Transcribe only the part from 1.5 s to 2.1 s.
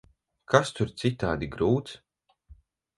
grūts?